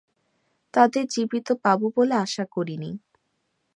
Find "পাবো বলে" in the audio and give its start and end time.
1.63-2.15